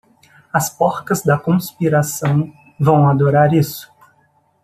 [0.51, 3.87] As porcas da conspiração vão adorar isso.